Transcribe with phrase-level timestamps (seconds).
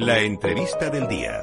[0.00, 1.42] La entrevista del día.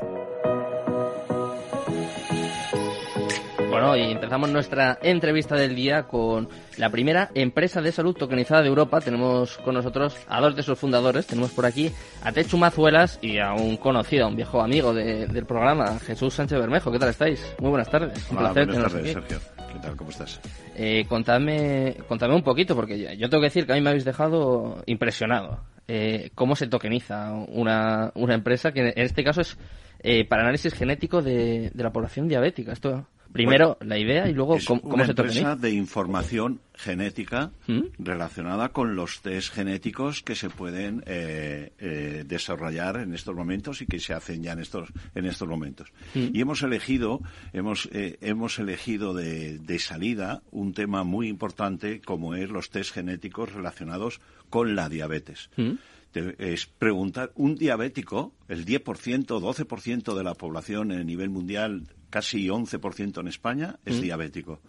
[3.70, 8.68] Bueno, y empezamos nuestra entrevista del día con la primera empresa de salud tokenizada de
[8.70, 9.02] Europa.
[9.02, 11.28] Tenemos con nosotros a dos de sus fundadores.
[11.28, 11.92] Tenemos por aquí
[12.24, 16.34] a Techu Mazuelas y a un conocido, a un viejo amigo de- del programa, Jesús
[16.34, 16.92] Sánchez Bermejo.
[16.92, 17.56] ¿Qué tal estáis?
[17.60, 18.30] Muy buenas tardes.
[18.32, 19.28] Un Hola, placer buenas tardes, aquí.
[19.28, 19.67] Sergio.
[19.98, 20.40] ¿Cómo estás?
[20.76, 23.90] Eh, contadme, contadme un poquito, porque yo- yo tengo que decir que a mí me
[23.90, 25.60] habéis dejado impresionado.
[25.88, 29.58] Eh, ¿Cómo se tokeniza una, una empresa que en este caso es
[30.00, 32.74] eh, para análisis genético de, de la población diabética?
[32.74, 37.52] Esto primero la idea y luego es cómo, una cómo se empresa de información genética
[37.68, 37.82] ¿Mm?
[38.00, 43.86] relacionada con los test genéticos que se pueden eh, eh, desarrollar en estos momentos y
[43.86, 45.92] que se hacen ya en estos en estos momentos.
[46.14, 46.28] ¿Mm?
[46.34, 47.22] Y hemos elegido
[47.54, 52.94] hemos eh, hemos elegido de, de salida un tema muy importante como es los test
[52.94, 55.50] genéticos relacionados con la diabetes.
[55.58, 55.74] ¿Mm?
[56.14, 63.20] Es preguntar, un diabético, el 10%, 12% de la población a nivel mundial, casi 11%
[63.20, 64.62] en España, es diabético.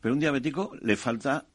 [0.00, 1.46] Pero un diabético le falta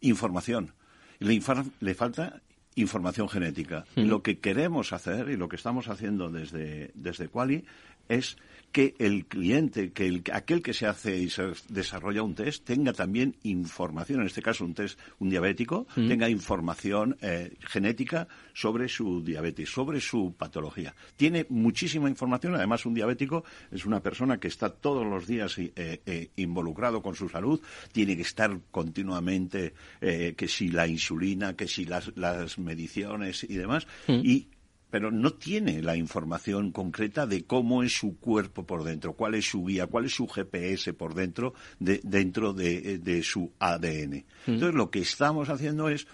[0.00, 0.74] información.
[1.18, 1.40] Le,
[1.80, 2.42] le falta
[2.76, 3.86] información genética.
[3.96, 7.64] Y lo que queremos hacer y lo que estamos haciendo desde, desde Quali
[8.08, 8.36] es
[8.76, 12.92] que el cliente, que el, aquel que se hace y se desarrolla un test tenga
[12.92, 19.22] también información, en este caso un test, un diabético, tenga información eh, genética sobre su
[19.24, 20.94] diabetes, sobre su patología.
[21.16, 25.72] Tiene muchísima información, además un diabético es una persona que está todos los días eh,
[25.74, 27.58] eh, involucrado con su salud,
[27.92, 33.54] tiene que estar continuamente, eh, que si la insulina, que si las, las mediciones y
[33.54, 34.48] demás, y
[34.90, 39.44] pero no tiene la información concreta de cómo es su cuerpo por dentro, cuál es
[39.48, 44.24] su guía, cuál es su GPS por dentro, de, dentro de, de su ADN.
[44.46, 46.06] Entonces, lo que estamos haciendo es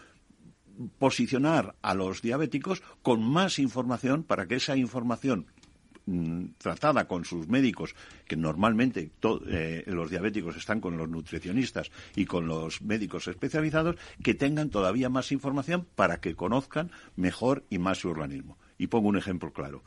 [0.99, 5.47] posicionar a los diabéticos con más información para que esa información
[6.07, 7.95] mm, tratada con sus médicos,
[8.27, 13.97] que normalmente to- eh, los diabéticos están con los nutricionistas y con los médicos especializados,
[14.23, 18.57] que tengan todavía más información para que conozcan mejor y más su organismo.
[18.79, 19.83] Y pongo un ejemplo claro.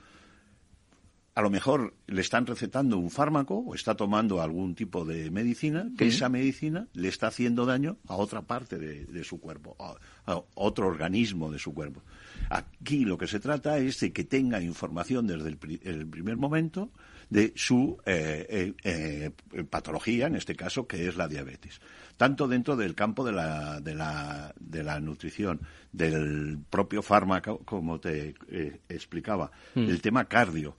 [1.33, 5.89] A lo mejor le están recetando un fármaco o está tomando algún tipo de medicina,
[5.97, 9.95] que esa medicina le está haciendo daño a otra parte de, de su cuerpo, a,
[10.31, 12.01] a otro organismo de su cuerpo.
[12.49, 16.37] Aquí lo que se trata es de que tenga información desde el, pri- el primer
[16.37, 16.89] momento
[17.29, 21.79] de su eh, eh, eh, patología, en este caso, que es la diabetes.
[22.17, 27.99] Tanto dentro del campo de la, de la, de la nutrición, del propio fármaco, como
[27.99, 30.77] te eh, explicaba, el tema cardio,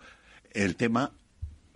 [0.53, 1.13] el tema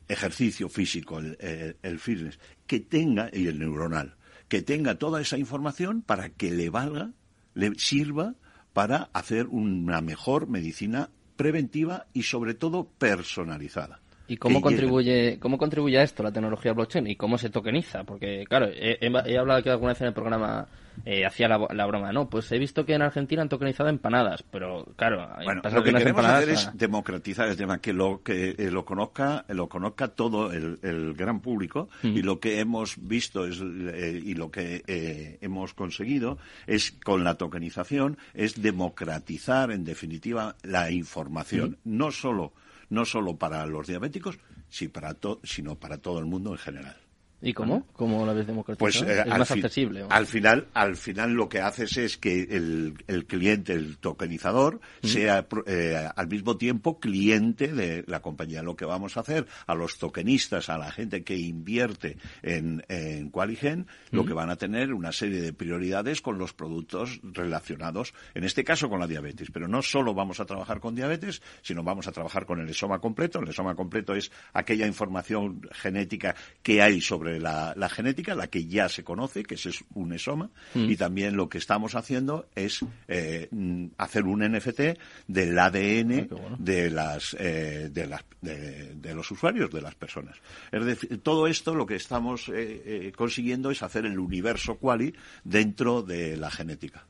[0.09, 4.17] ejercicio físico, el, el- el fitness, que tenga, y el neuronal,
[4.49, 7.11] que tenga toda esa información para que le valga,
[7.55, 8.35] le sirva
[8.73, 14.01] para hacer una mejor medicina preventiva y sobre todo personalizada.
[14.31, 18.05] ¿Y cómo Que contribuye, cómo contribuye a esto la tecnología blockchain y cómo se tokeniza?
[18.05, 20.69] Porque, claro, he, hablado que alguna vez en el programa
[21.05, 22.29] eh, hacía la, la broma, ¿no?
[22.31, 25.91] Pues he visto que en Argentina han tokenizado empanadas, pero, claro, hay Bueno, lo que
[25.91, 29.69] hacen queremos hacer a- es democratizar el tema, que lo que eh, lo conozca, lo
[29.69, 34.53] conozca todo el, el gran público y lo que hemos visto es, eh, y lo
[34.53, 36.39] que eh, hemos conseguido
[36.69, 42.53] es con la tokenización es democratizar en definitiva la información, no solo
[42.91, 47.10] no solo para los diabéticos, sino para todo el mundo en general.
[47.43, 47.87] ¿Y cómo?
[47.95, 48.79] ¿Cómo lo ves democratizado?
[48.79, 50.05] Pues eh, es al, más accesible.
[50.11, 55.49] al final, al final lo que haces es que el, el cliente, el tokenizador, sea
[55.49, 58.63] pro- eh, al mismo tiempo cliente de la compañía.
[58.63, 63.31] Lo que vamos a hacer a los tokenistas, a la gente que invierte en, en
[63.31, 68.45] Qualigen, lo que van a tener una serie de prioridades con los productos relacionados, en
[68.45, 69.51] este caso con la diabetes.
[69.51, 72.99] Pero no solo vamos a trabajar con diabetes, sino vamos a trabajar con el esoma
[72.99, 73.41] completo.
[73.41, 78.67] El esoma completo es aquella información genética que hay sobre la, la genética, la que
[78.67, 83.49] ya se conoce, que es un esoma, y también lo que estamos haciendo es eh,
[83.51, 86.29] mm, hacer un NFT del ADN
[86.59, 90.37] de las eh, de las de, de los usuarios, de las personas.
[90.73, 95.15] Es decir, todo esto lo que estamos eh, eh, consiguiendo es hacer el universo quali
[95.45, 97.07] dentro de la genética.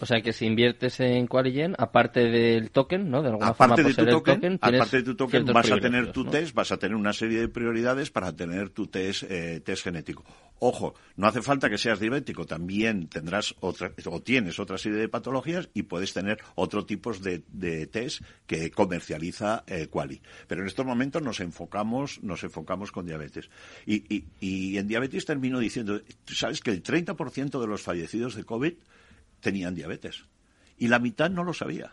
[0.00, 3.22] O sea que si inviertes en Qualigen, aparte del token, ¿no?
[3.22, 6.24] De alguna aparte forma de tu token, aparte de tu token vas a tener tu
[6.24, 6.30] ¿no?
[6.30, 10.24] test, vas a tener una serie de prioridades para tener tu test, eh, test genético.
[10.58, 15.08] Ojo, no hace falta que seas diabético, también tendrás otra, o tienes otra serie de
[15.08, 20.20] patologías y puedes tener otro tipo de, de test que comercializa eh, Quali.
[20.46, 23.50] Pero en estos momentos nos enfocamos, nos enfocamos con diabetes.
[23.84, 28.34] Y, y, y en diabetes termino diciendo, ¿tú ¿sabes que el 30% de los fallecidos
[28.34, 28.74] de COVID
[29.40, 30.24] tenían diabetes?
[30.78, 31.92] Y la mitad no lo sabía.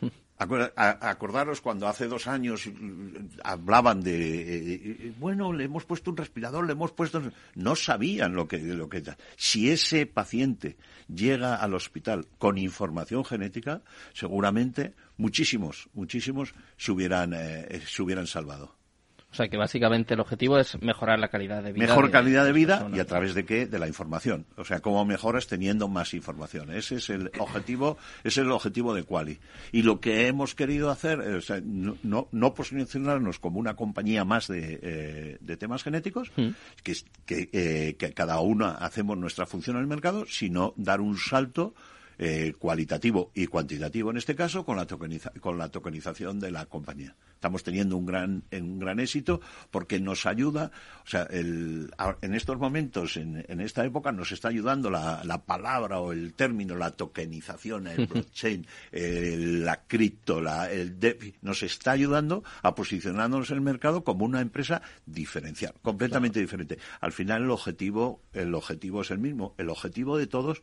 [0.38, 6.16] Acordaros cuando hace dos años mm, hablaban de, eh, eh, bueno, le hemos puesto un
[6.16, 7.22] respirador, le hemos puesto...
[7.54, 8.58] No sabían lo que...
[8.58, 9.02] Lo que
[9.36, 10.76] si ese paciente
[11.08, 13.82] llega al hospital con información genética,
[14.12, 18.76] seguramente muchísimos, muchísimos se hubieran, eh, se hubieran salvado.
[19.34, 21.88] O sea que básicamente el objetivo es mejorar la calidad de vida.
[21.88, 23.66] Mejor calidad de vida y a través de qué?
[23.66, 24.46] De la información.
[24.56, 26.70] O sea, cómo mejoras teniendo más información.
[26.70, 29.40] Ese es el objetivo, ese es el objetivo de Quali.
[29.72, 34.46] Y lo que hemos querido hacer, o sea, no, no, posicionarnos como una compañía más
[34.46, 36.50] de, eh, temas genéticos, mm.
[36.84, 36.96] que,
[37.26, 41.74] eh, que cada uno hacemos nuestra función en el mercado, sino dar un salto
[42.18, 44.86] eh, cualitativo y cuantitativo en este caso con la,
[45.40, 47.14] con la tokenización de la compañía.
[47.34, 49.40] Estamos teniendo un gran, un gran éxito
[49.70, 50.70] porque nos ayuda,
[51.04, 51.90] o sea, el,
[52.22, 56.32] en estos momentos, en, en, esta época, nos está ayudando la, la, palabra o el
[56.32, 63.50] término, la tokenización, el blockchain, la cripto, la, el DeFi, nos está ayudando a posicionarnos
[63.50, 66.78] en el mercado como una empresa diferencial, completamente diferente.
[67.00, 69.54] Al final el objetivo, el objetivo es el mismo.
[69.58, 70.62] El objetivo de todos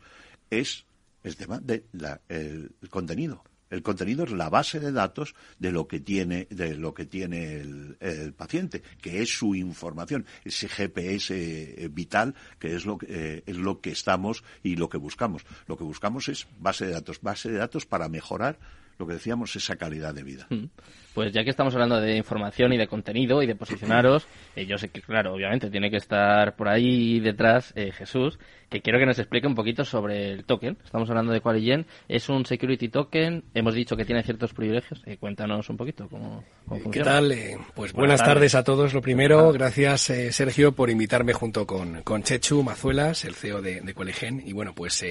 [0.49, 0.85] es
[1.23, 3.43] el tema del contenido.
[3.71, 7.55] El contenido es la base de datos de lo que tiene, de lo que tiene
[7.55, 13.55] el, paciente, que es su información, ese GPS eh, vital, que es lo eh, es
[13.55, 15.45] lo que estamos y lo que buscamos.
[15.67, 18.59] Lo que buscamos es base de datos, base de datos para mejorar
[18.97, 20.47] lo que decíamos, esa calidad de vida.
[20.49, 20.65] Mm.
[21.13, 24.77] Pues ya que estamos hablando de información y de contenido y de posicionaros, eh, yo
[24.77, 28.39] sé que, claro, obviamente tiene que estar por ahí detrás eh, Jesús,
[28.69, 30.77] que quiero que nos explique un poquito sobre el token.
[30.85, 31.85] Estamos hablando de Qualigen.
[32.07, 33.43] Es un security token.
[33.53, 35.03] Hemos dicho que tiene ciertos privilegios.
[35.05, 36.91] Eh, cuéntanos un poquito cómo, funciona.
[36.91, 37.35] ¿Qué tal?
[37.75, 38.55] pues buenas, tardes.
[38.55, 38.93] a todos.
[38.93, 43.93] Lo primero, gracias Sergio por invitarme junto con, con Chechu Mazuelas, el CEO de, de
[43.93, 44.41] Qualigen.
[44.45, 45.03] Y bueno, pues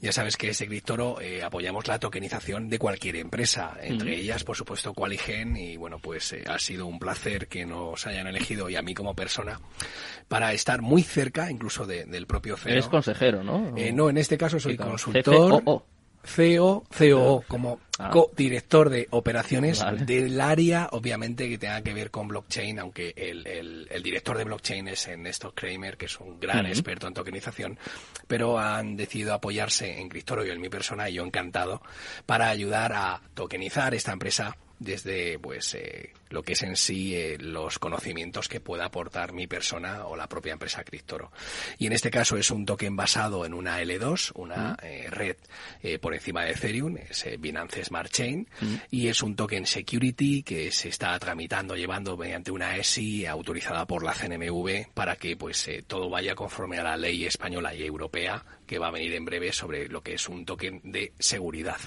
[0.00, 4.56] ya sabes que ese Criptoro eh, apoyamos la tokenización de cualquier empresa, entre ellas, por
[4.56, 8.76] supuesto, Qualigen, y bueno, pues eh, ha sido un placer que nos hayan elegido y
[8.76, 9.60] a mí como persona
[10.28, 12.72] para estar muy cerca incluso del propio CEO.
[12.72, 13.76] Eres consejero, ¿no?
[13.76, 15.62] Eh, no, en este caso soy consultor.
[16.28, 18.10] CEO, COO, como ah.
[18.10, 23.46] co-director de operaciones del área, obviamente, que tenga que ver con blockchain, aunque el,
[23.90, 27.78] el, director de blockchain es Néstor Kramer, que es un gran experto en tokenización,
[28.26, 31.82] pero han decidido apoyarse en Cristoro y en mi persona, y yo encantado,
[32.26, 37.36] para ayudar a tokenizar esta empresa desde pues eh, lo que es en sí eh,
[37.38, 41.32] los conocimientos que pueda aportar mi persona o la propia empresa Criptoro.
[41.78, 45.36] Y en este caso es un token basado en una L2, una eh, red
[46.00, 48.48] por encima de Ethereum, es Binance Smart Chain,
[48.90, 54.02] y es un token security que se está tramitando, llevando mediante una ESI autorizada por
[54.02, 58.78] la CNMV para que pues todo vaya conforme a la ley española y europea que
[58.78, 61.78] va a venir en breve sobre lo que es un token de seguridad.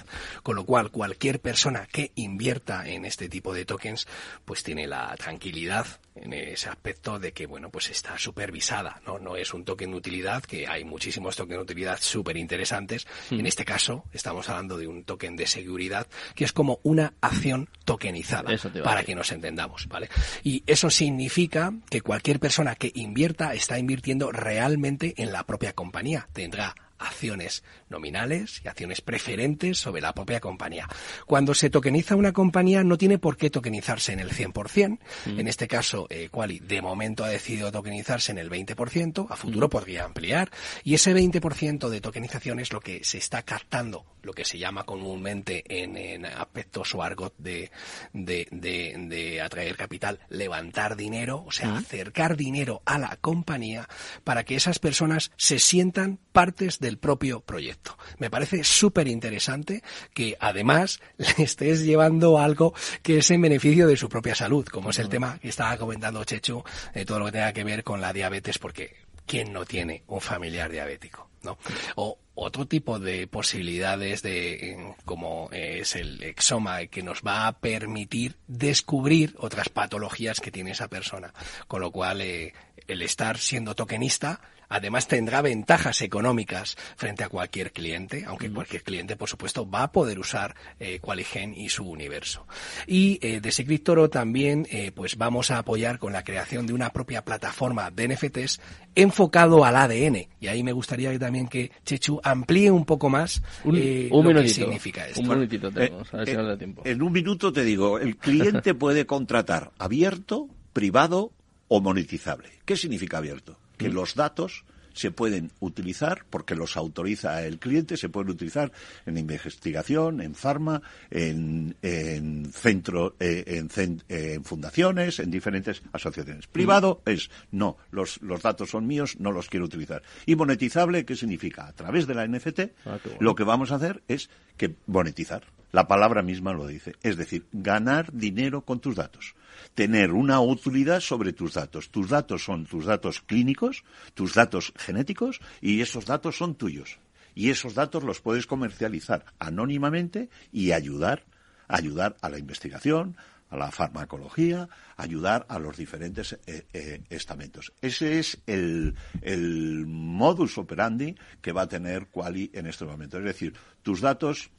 [0.42, 4.06] Con lo cual, cualquier persona que invierta en este tipo de tokens,
[4.44, 9.18] pues tiene la tranquilidad en ese aspecto de que, bueno, pues está supervisada, ¿no?
[9.18, 13.06] No es un token de utilidad, que hay muchísimos tokens de utilidad súper interesantes.
[13.30, 13.40] Hmm.
[13.40, 17.68] En este caso, estamos hablando de un token de seguridad, que es como una acción
[17.84, 18.50] tokenizada,
[18.84, 20.08] para que nos entendamos, ¿vale?
[20.42, 26.28] Y eso significa que cualquier persona que invierta está invirtiendo realmente en la propia compañía.
[26.32, 30.88] Tendrá acciones nominales y acciones preferentes sobre la propia compañía.
[31.26, 34.98] Cuando se tokeniza una compañía no tiene por qué tokenizarse en el 100%.
[35.26, 35.40] Mm.
[35.40, 39.66] En este caso, eh, Quali de momento ha decidido tokenizarse en el 20%, a futuro
[39.66, 39.70] mm.
[39.70, 40.50] podría ampliar.
[40.84, 44.84] Y ese 20% de tokenización es lo que se está captando, lo que se llama
[44.84, 47.70] comúnmente en, aspectos o argot de,
[48.12, 51.76] de, de, atraer capital, levantar dinero, o sea, mm.
[51.76, 53.88] acercar dinero a la compañía
[54.24, 57.96] para que esas personas se sientan partes del propio proyecto.
[58.18, 59.82] Me parece súper interesante
[60.12, 64.90] que además le estés llevando algo que es en beneficio de su propia salud, como
[64.90, 66.62] es el tema que estaba comentando Chechu,
[66.94, 68.94] de todo lo que tenga que ver con la diabetes, porque
[69.24, 71.30] ¿quién no tiene un familiar diabético?
[71.42, 71.56] ¿no?
[71.96, 78.36] O otro tipo de posibilidades de como es el exoma que nos va a permitir
[78.46, 81.34] descubrir otras patologías que tiene esa persona
[81.68, 82.54] con lo cual eh,
[82.86, 84.40] el estar siendo tokenista
[84.72, 89.92] Además tendrá ventajas económicas frente a cualquier cliente, aunque cualquier cliente, por supuesto, va a
[89.92, 92.46] poder usar eh, Qualigen y su universo.
[92.86, 96.90] Y eh, de Secret también, eh, pues vamos a apoyar con la creación de una
[96.90, 98.60] propia plataforma de NFTs
[98.94, 100.28] enfocado al ADN.
[100.40, 104.48] Y ahí me gustaría también que Chechu amplíe un poco más un, eh, lo que
[104.48, 105.20] significa esto.
[105.20, 106.82] Un minutito tenemos, a ver si nos da tiempo.
[106.84, 111.32] En un minuto te digo, el cliente puede contratar abierto, privado
[111.68, 112.50] o monetizable.
[112.64, 113.58] ¿Qué significa abierto?
[113.76, 114.64] Que los datos
[114.94, 118.72] se pueden utilizar, porque los autoriza el cliente, se pueden utilizar
[119.06, 126.46] en investigación, en farma, en, en centro, eh, en, en, fundaciones, en diferentes asociaciones.
[126.46, 130.02] Privado es, no, los, los datos son míos, no los quiero utilizar.
[130.26, 131.66] Y monetizable, ¿qué significa?
[131.66, 135.44] A través de la NFT, ah, lo que vamos a hacer es que monetizar.
[135.72, 136.94] La palabra misma lo dice.
[137.02, 139.34] Es decir, ganar dinero con tus datos.
[139.74, 141.90] Tener una utilidad sobre tus datos.
[141.90, 146.98] Tus datos son tus datos clínicos, tus datos genéticos y esos datos son tuyos.
[147.34, 151.24] Y esos datos los puedes comercializar anónimamente y ayudar,
[151.68, 153.16] ayudar a la investigación,
[153.48, 157.72] a la farmacología, ayudar a los diferentes eh, eh, estamentos.
[157.80, 163.16] Ese es el, el modus operandi que va a tener Quali en este momento.
[163.16, 164.50] Es decir, tus datos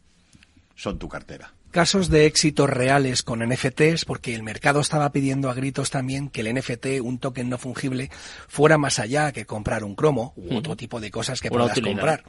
[0.75, 1.53] son tu cartera.
[1.71, 6.41] Casos de éxitos reales con NFTs, porque el mercado estaba pidiendo a gritos también que
[6.41, 8.11] el NFT, un token no fungible,
[8.47, 12.25] fuera más allá que comprar un cromo u otro tipo de cosas que puedas comprar.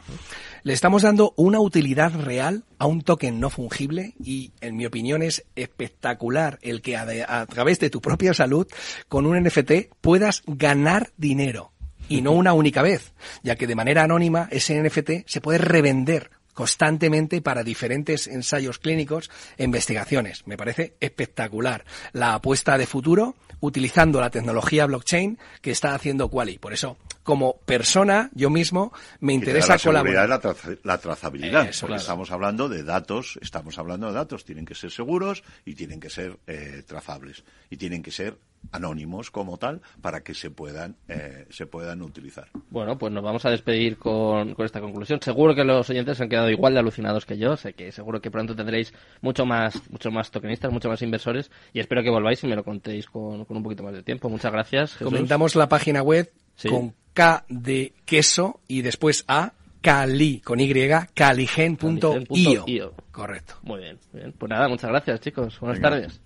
[0.62, 5.20] Le estamos dando una utilidad real a un token no fungible y, en mi opinión,
[5.20, 8.66] es espectacular el que a, a través de tu propia salud,
[9.08, 11.74] con un NFT, puedas ganar dinero
[12.08, 16.30] y no una única vez, ya que de manera anónima ese NFT se puede revender
[16.54, 20.46] constantemente para diferentes ensayos clínicos e investigaciones.
[20.46, 26.58] Me parece espectacular la apuesta de futuro utilizando la tecnología blockchain que está haciendo Quali.
[26.58, 30.28] Por eso, como persona, yo mismo me interesa colaborar.
[30.28, 30.54] La,
[30.84, 35.42] la trazabilidad, porque estamos hablando de datos, estamos hablando de datos, tienen que ser seguros
[35.64, 38.36] y tienen que ser eh, trazables y tienen que ser
[38.72, 42.48] anónimos como tal para que se puedan eh, se puedan utilizar.
[42.70, 45.20] Bueno, pues nos vamos a despedir con, con, esta conclusión.
[45.20, 47.56] Seguro que los oyentes han quedado igual de alucinados que yo.
[47.56, 51.80] Sé que seguro que pronto tendréis mucho más mucho más tokenistas, mucho más inversores y
[51.80, 54.28] espero que volváis y me lo contéis con, con un poquito más de tiempo.
[54.28, 54.96] Muchas gracias.
[54.96, 56.30] Comentamos la página web
[56.68, 60.72] con K de queso y después A Cali, con Y,
[61.12, 62.94] caligen.io.
[63.12, 63.54] Correcto.
[63.62, 64.32] Muy bien, bien.
[64.32, 65.60] Pues nada, muchas gracias, chicos.
[65.60, 66.20] Buenas tardes.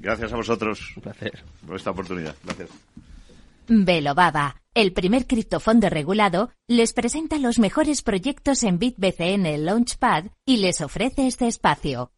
[0.00, 0.92] Gracias a vosotros.
[0.96, 1.44] Un placer.
[1.64, 2.34] Por esta oportunidad.
[2.42, 2.70] Gracias.
[3.68, 10.80] Velobaba, el primer criptofondo regulado, les presenta los mejores proyectos en BitBCN Launchpad y les
[10.80, 12.10] ofrece este espacio.